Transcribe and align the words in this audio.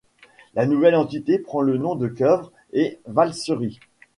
La 0.55 0.65
nouvelle 0.65 0.95
entité 0.95 1.37
prend 1.37 1.61
le 1.61 1.77
nom 1.77 1.93
de 1.95 2.07
Cœuvres-et-Valsery. 2.07 3.79